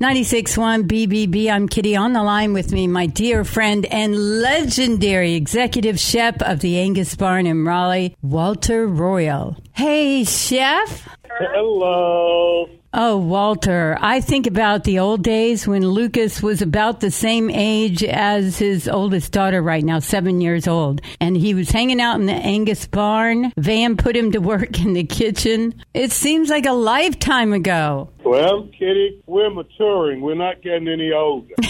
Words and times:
96.1 0.00 0.84
BBB. 0.84 1.52
I'm 1.52 1.68
Kitty 1.68 1.94
on 1.94 2.14
the 2.14 2.22
line 2.22 2.54
with 2.54 2.72
me, 2.72 2.86
my 2.86 3.04
dear 3.04 3.44
friend 3.44 3.84
and 3.84 4.40
legendary 4.40 5.34
executive 5.34 6.00
chef 6.00 6.40
of 6.40 6.60
the 6.60 6.78
Angus 6.78 7.14
Barn 7.14 7.46
in 7.46 7.66
Raleigh, 7.66 8.16
Walter 8.22 8.86
Royal. 8.86 9.58
Hey, 9.72 10.24
chef. 10.24 11.06
Hello. 11.28 12.66
Oh, 12.92 13.18
Walter, 13.18 13.96
I 14.00 14.20
think 14.20 14.48
about 14.48 14.82
the 14.82 14.98
old 14.98 15.22
days 15.22 15.64
when 15.64 15.86
Lucas 15.86 16.42
was 16.42 16.60
about 16.60 16.98
the 16.98 17.12
same 17.12 17.48
age 17.48 18.02
as 18.02 18.58
his 18.58 18.88
oldest 18.88 19.30
daughter 19.30 19.62
right 19.62 19.84
now, 19.84 20.00
seven 20.00 20.40
years 20.40 20.66
old. 20.66 21.00
And 21.20 21.36
he 21.36 21.54
was 21.54 21.70
hanging 21.70 22.00
out 22.00 22.18
in 22.18 22.26
the 22.26 22.32
Angus 22.32 22.86
barn. 22.88 23.52
Van 23.56 23.96
put 23.96 24.16
him 24.16 24.32
to 24.32 24.40
work 24.40 24.80
in 24.80 24.94
the 24.94 25.04
kitchen. 25.04 25.80
It 25.94 26.10
seems 26.10 26.50
like 26.50 26.66
a 26.66 26.72
lifetime 26.72 27.52
ago. 27.52 28.10
Well, 28.24 28.68
Kitty, 28.76 29.22
we're 29.26 29.50
maturing. 29.50 30.20
We're 30.20 30.34
not 30.34 30.60
getting 30.60 30.88
any 30.88 31.12
older. 31.12 31.54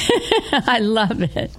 I 0.53 0.79
love 0.79 1.21
it. 1.21 1.51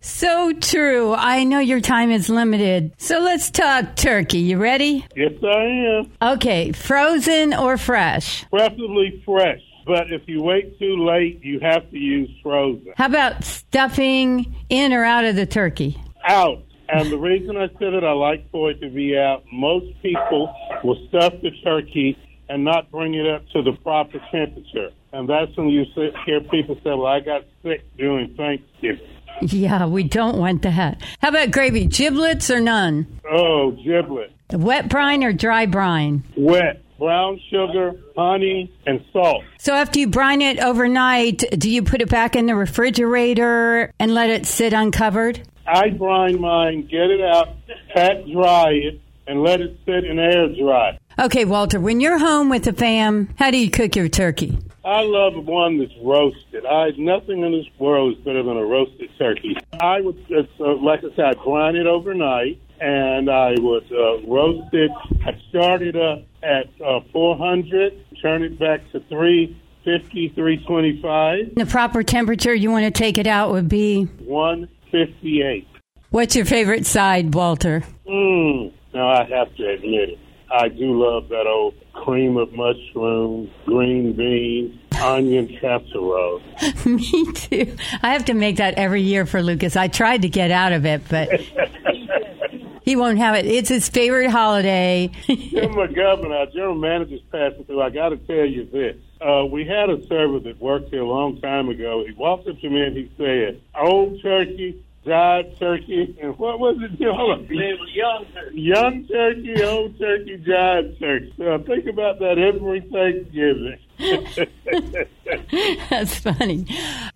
So 0.00 0.52
true. 0.52 1.14
I 1.14 1.44
know 1.44 1.58
your 1.58 1.80
time 1.80 2.10
is 2.10 2.28
limited. 2.28 2.92
So 2.98 3.20
let's 3.20 3.50
talk 3.50 3.96
turkey. 3.96 4.38
You 4.38 4.58
ready? 4.58 5.06
yes, 5.14 5.32
I 5.42 5.64
am. 5.64 6.12
Okay, 6.36 6.72
frozen 6.72 7.52
or 7.54 7.76
fresh? 7.76 8.44
Preferably 8.50 9.22
fresh. 9.24 9.60
But 9.86 10.12
if 10.12 10.22
you 10.26 10.42
wait 10.42 10.78
too 10.78 11.04
late, 11.04 11.44
you 11.44 11.60
have 11.60 11.90
to 11.90 11.98
use 11.98 12.30
frozen. 12.42 12.92
How 12.96 13.06
about 13.06 13.44
stuffing 13.44 14.54
in 14.68 14.92
or 14.92 15.04
out 15.04 15.24
of 15.24 15.36
the 15.36 15.46
turkey? 15.46 15.96
Out. 16.26 16.62
And 16.88 17.10
the 17.10 17.18
reason 17.18 17.56
I 17.56 17.68
said 17.78 17.94
it, 17.94 18.04
I 18.04 18.12
like 18.12 18.50
for 18.50 18.70
it 18.70 18.80
to 18.80 18.88
be 18.88 19.16
out. 19.16 19.44
Most 19.52 19.86
people 20.02 20.54
will 20.82 21.06
stuff 21.08 21.34
the 21.42 21.50
turkey 21.62 22.18
and 22.48 22.64
not 22.64 22.90
bring 22.90 23.14
it 23.14 23.26
up 23.26 23.42
to 23.50 23.62
the 23.62 23.72
proper 23.82 24.18
temperature. 24.30 24.90
And 25.12 25.28
that's 25.28 25.56
when 25.56 25.68
you 25.68 25.84
hear 26.24 26.40
people 26.40 26.76
say, 26.76 26.90
well, 26.90 27.06
I 27.06 27.20
got 27.20 27.42
sick 27.62 27.84
during 27.96 28.34
Thanksgiving. 28.34 29.15
Yeah, 29.42 29.86
we 29.86 30.02
don't 30.02 30.38
want 30.38 30.62
that. 30.62 31.02
How 31.20 31.28
about 31.28 31.50
gravy? 31.50 31.86
Giblets 31.86 32.50
or 32.50 32.60
none? 32.60 33.20
Oh, 33.30 33.72
giblet. 33.72 34.32
Wet 34.52 34.88
brine 34.88 35.24
or 35.24 35.32
dry 35.32 35.66
brine? 35.66 36.24
Wet. 36.36 36.82
Brown 36.98 37.38
sugar, 37.50 37.92
honey, 38.16 38.72
and 38.86 39.04
salt. 39.12 39.44
So 39.58 39.74
after 39.74 39.98
you 39.98 40.08
brine 40.08 40.40
it 40.40 40.58
overnight, 40.58 41.44
do 41.58 41.70
you 41.70 41.82
put 41.82 42.00
it 42.00 42.08
back 42.08 42.34
in 42.34 42.46
the 42.46 42.54
refrigerator 42.54 43.92
and 43.98 44.14
let 44.14 44.30
it 44.30 44.46
sit 44.46 44.72
uncovered? 44.72 45.46
I 45.66 45.90
brine 45.90 46.40
mine, 46.40 46.88
get 46.90 47.10
it 47.10 47.20
out, 47.20 47.48
pat 47.92 48.26
dry 48.32 48.70
it, 48.70 49.00
and 49.26 49.42
let 49.42 49.60
it 49.60 49.78
sit 49.84 50.04
in 50.04 50.18
air 50.18 50.48
dry. 50.58 50.98
Okay, 51.18 51.44
Walter, 51.46 51.80
when 51.80 52.00
you're 52.00 52.18
home 52.18 52.50
with 52.50 52.64
the 52.64 52.72
fam, 52.74 53.30
how 53.38 53.50
do 53.50 53.56
you 53.56 53.70
cook 53.70 53.96
your 53.96 54.08
turkey? 54.08 54.58
I 54.84 55.00
love 55.02 55.46
one 55.46 55.78
that's 55.78 55.92
roasted. 56.02 56.66
I 56.66 56.90
nothing 56.98 57.42
in 57.42 57.52
this 57.52 57.66
world 57.78 58.16
is 58.16 58.24
better 58.24 58.42
than 58.42 58.56
a 58.56 58.64
roasted 58.64 59.08
turkey. 59.18 59.56
I 59.80 60.00
would, 60.02 60.16
uh, 60.30 60.74
like 60.76 61.00
I 61.00 61.16
said, 61.16 61.24
I 61.24 61.32
brine 61.42 61.74
it 61.74 61.86
overnight, 61.86 62.60
and 62.80 63.30
I 63.30 63.54
would 63.58 63.90
uh, 63.90 64.26
roast 64.28 64.72
it. 64.74 64.90
I 65.24 65.40
start 65.48 65.80
it 65.82 65.96
up 65.96 66.22
at 66.42 66.66
uh, 66.84 67.00
400, 67.12 67.94
turn 68.20 68.42
it 68.42 68.58
back 68.58 68.82
to 68.92 69.00
350, 69.08 70.28
325, 70.34 71.54
The 71.56 71.66
proper 71.66 72.02
temperature 72.02 72.54
you 72.54 72.70
want 72.70 72.84
to 72.84 72.90
take 72.90 73.16
it 73.16 73.26
out 73.26 73.50
would 73.52 73.68
be 73.70 74.04
158. 74.04 75.66
what's 76.10 76.36
your 76.36 76.44
favorite 76.44 76.84
side, 76.86 77.34
Walter? 77.34 77.82
Mmm. 78.06 78.70
Now 78.94 79.08
I 79.08 79.24
have 79.24 79.54
to 79.56 79.68
admit 79.68 80.10
it. 80.10 80.18
I 80.50 80.68
do 80.68 81.02
love 81.02 81.28
that 81.28 81.46
old 81.46 81.74
cream 81.92 82.36
of 82.36 82.52
mushrooms, 82.52 83.50
green 83.64 84.12
beans, 84.12 84.78
onion 85.00 85.48
casserole. 85.60 86.40
Me 86.86 87.32
too. 87.32 87.76
I 88.02 88.12
have 88.12 88.24
to 88.26 88.34
make 88.34 88.56
that 88.56 88.74
every 88.74 89.02
year 89.02 89.26
for 89.26 89.42
Lucas. 89.42 89.76
I 89.76 89.88
tried 89.88 90.22
to 90.22 90.28
get 90.28 90.50
out 90.50 90.72
of 90.72 90.86
it, 90.86 91.02
but 91.08 91.28
he 92.82 92.96
won't 92.96 93.18
have 93.18 93.34
it. 93.34 93.46
It's 93.46 93.68
his 93.68 93.88
favorite 93.88 94.30
holiday. 94.30 95.10
Jim 95.26 95.72
McGovern, 95.72 96.30
our 96.30 96.46
general 96.46 96.76
manager's 96.76 97.22
passing 97.32 97.64
through. 97.64 97.82
I 97.82 97.90
got 97.90 98.10
to 98.10 98.16
tell 98.16 98.46
you 98.46 98.64
this. 98.66 98.96
Uh, 99.20 99.44
we 99.46 99.66
had 99.66 99.90
a 99.90 100.06
server 100.06 100.38
that 100.40 100.60
worked 100.60 100.90
here 100.90 101.02
a 101.02 101.08
long 101.08 101.40
time 101.40 101.68
ago. 101.68 102.04
He 102.06 102.12
walked 102.12 102.46
up 102.48 102.60
to 102.60 102.70
me 102.70 102.82
and 102.82 102.96
he 102.96 103.10
said, 103.16 103.60
"Old 103.74 104.22
turkey, 104.22 104.82
jive 105.06 105.58
turkey, 105.58 106.16
and 106.20 106.36
what 106.38 106.58
was 106.58 106.76
it? 106.82 106.98
young 106.98 107.46
turkey. 107.46 108.60
Young 108.60 109.06
turkey, 109.06 109.62
old 109.62 109.98
turkey, 109.98 110.38
jive 110.38 110.98
turkey. 110.98 111.32
So 111.36 111.54
I 111.54 111.58
think 111.58 111.86
about 111.86 112.18
that 112.18 112.38
every 112.38 112.80
Thanksgiving. 112.80 113.78
That's 115.88 116.18
funny. 116.18 116.66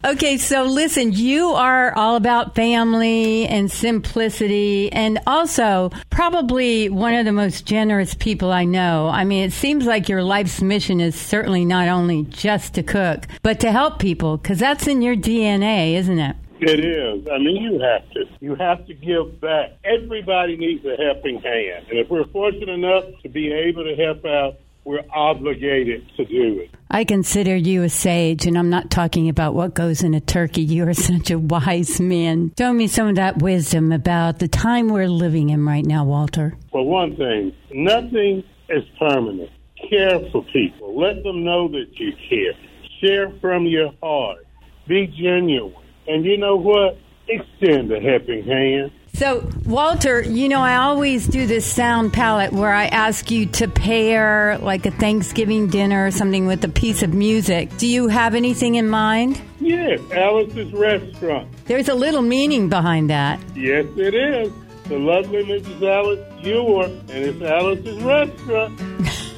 Okay, 0.04 0.38
so 0.38 0.62
listen, 0.62 1.12
you 1.12 1.48
are 1.48 1.94
all 1.94 2.16
about 2.16 2.54
family 2.54 3.46
and 3.46 3.70
simplicity, 3.70 4.90
and 4.92 5.18
also 5.26 5.90
probably 6.08 6.88
one 6.88 7.14
of 7.14 7.26
the 7.26 7.32
most 7.32 7.66
generous 7.66 8.14
people 8.14 8.50
I 8.52 8.64
know. 8.64 9.08
I 9.08 9.24
mean, 9.24 9.44
it 9.44 9.52
seems 9.52 9.84
like 9.84 10.08
your 10.08 10.22
life's 10.22 10.62
mission 10.62 11.00
is 11.00 11.14
certainly 11.14 11.64
not 11.64 11.88
only 11.88 12.22
just 12.24 12.74
to 12.74 12.82
cook, 12.82 13.26
but 13.42 13.60
to 13.60 13.72
help 13.72 13.98
people, 13.98 14.38
because 14.38 14.58
that's 14.58 14.86
in 14.86 15.02
your 15.02 15.16
DNA, 15.16 15.94
isn't 15.94 16.18
it? 16.18 16.36
It 16.62 16.81
is. 16.81 17.26
I 17.32 17.38
mean, 17.38 17.56
you 17.62 17.81
have 17.81 18.10
to. 18.10 18.25
You 18.41 18.54
have 18.56 18.87
to 18.87 18.94
give 18.94 19.41
back. 19.41 19.78
Everybody 19.84 20.56
needs 20.56 20.84
a 20.84 20.97
helping 20.97 21.41
hand. 21.41 21.87
And 21.88 21.98
if 21.98 22.10
we're 22.10 22.26
fortunate 22.26 22.69
enough 22.69 23.04
to 23.22 23.28
be 23.28 23.50
able 23.50 23.84
to 23.84 23.97
help 23.97 24.25
out, 24.26 24.56
we're 24.84 25.04
obligated 25.15 26.06
to 26.16 26.25
do 26.25 26.60
it. 26.60 26.71
I 26.91 27.04
consider 27.04 27.54
you 27.54 27.82
a 27.82 27.88
sage, 27.88 28.47
and 28.47 28.59
I'm 28.59 28.71
not 28.71 28.91
talking 28.91 29.28
about 29.28 29.54
what 29.54 29.75
goes 29.75 30.03
in 30.03 30.15
a 30.15 30.21
turkey. 30.21 30.62
You 30.62 30.88
are 30.88 30.94
such 31.12 31.31
a 31.31 31.38
wise 31.38 32.00
man. 32.00 32.53
Show 32.59 32.72
me 32.72 32.87
some 32.88 33.09
of 33.09 33.16
that 33.16 33.38
wisdom 33.38 33.92
about 33.92 34.38
the 34.38 34.48
time 34.48 34.88
we're 34.88 35.09
living 35.09 35.50
in 35.50 35.65
right 35.65 35.84
now, 35.84 36.04
Walter. 36.04 36.56
For 36.72 36.87
one 36.87 37.16
thing, 37.16 37.54
nothing 37.72 38.42
is 38.69 38.84
permanent. 38.98 39.50
Care 39.88 40.21
for 40.31 40.44
people. 40.53 40.98
Let 40.98 41.22
them 41.22 41.42
know 41.44 41.69
that 41.69 41.87
you 41.94 42.12
care. 42.28 42.53
Share 43.00 43.31
from 43.41 43.65
your 43.65 43.92
heart. 44.03 44.47
Be 44.87 45.06
genuine. 45.06 45.75
And 46.06 46.24
you 46.24 46.36
know 46.36 46.56
what? 46.56 46.98
Extend 47.28 47.92
a 47.92 48.00
helping 48.00 48.44
hand. 48.44 48.92
So, 49.14 49.48
Walter, 49.66 50.22
you 50.22 50.48
know, 50.48 50.60
I 50.60 50.76
always 50.76 51.26
do 51.26 51.46
this 51.46 51.66
sound 51.66 52.12
palette 52.12 52.52
where 52.52 52.72
I 52.72 52.86
ask 52.86 53.30
you 53.30 53.46
to 53.46 53.68
pair 53.68 54.58
like 54.58 54.86
a 54.86 54.90
Thanksgiving 54.90 55.66
dinner 55.66 56.06
or 56.06 56.10
something 56.10 56.46
with 56.46 56.64
a 56.64 56.68
piece 56.68 57.02
of 57.02 57.12
music. 57.12 57.76
Do 57.76 57.86
you 57.86 58.08
have 58.08 58.34
anything 58.34 58.76
in 58.76 58.88
mind? 58.88 59.40
Yes, 59.60 60.00
Alice's 60.12 60.72
Restaurant. 60.72 61.48
There's 61.66 61.88
a 61.88 61.94
little 61.94 62.22
meaning 62.22 62.68
behind 62.68 63.10
that. 63.10 63.40
Yes, 63.54 63.86
it 63.96 64.14
is. 64.14 64.52
The 64.84 64.98
lovely 64.98 65.44
Mrs. 65.44 65.82
Alice 65.82 66.44
Ewer, 66.44 66.84
and 66.84 67.10
it's 67.10 67.42
Alice's 67.42 68.02
Restaurant. 68.02 68.80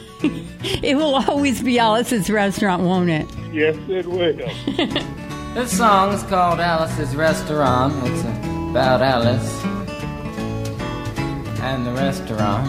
It 0.82 0.96
will 0.96 1.16
always 1.16 1.62
be 1.62 1.78
Alice's 1.80 2.30
restaurant, 2.30 2.82
won't 2.82 3.10
it? 3.10 3.26
Yes, 3.52 3.76
it 3.88 4.06
will. 4.06 5.12
This 5.54 5.76
song 5.76 6.14
is 6.14 6.22
called 6.22 6.60
Alice's 6.60 7.14
Restaurant. 7.14 7.92
It's 8.06 8.22
about 8.70 9.02
Alice 9.02 9.62
and 11.60 11.86
the 11.86 11.92
restaurant. 11.92 12.66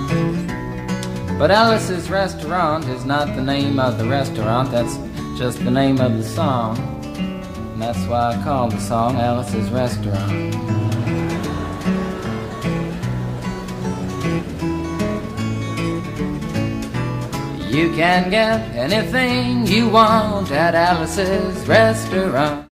But 1.40 1.50
Alice's 1.50 2.10
Restaurant 2.10 2.86
is 2.90 3.06
not 3.06 3.34
the 3.38 3.42
name 3.42 3.80
of 3.80 3.98
the 3.98 4.06
restaurant, 4.06 4.70
that's 4.70 4.98
just 5.40 5.64
the 5.64 5.72
name 5.72 6.02
of 6.02 6.18
the 6.18 6.26
song. 6.26 6.78
And 7.16 7.82
that's 7.82 8.06
why 8.06 8.36
I 8.36 8.44
call 8.44 8.70
the 8.70 8.82
song 8.82 9.16
Alice's 9.16 9.70
Restaurant. 9.70 10.54
You 17.74 17.96
can 17.96 18.30
get 18.30 18.76
anything 18.76 19.66
you 19.68 19.88
want 19.88 20.52
at 20.52 20.76
Alice's 20.76 21.66
Restaurant. 21.66 22.62